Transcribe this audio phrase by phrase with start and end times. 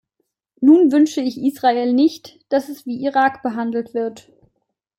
[0.61, 4.31] Nun wünsche ich Israel nicht, dass es wie Irak behandelt wird.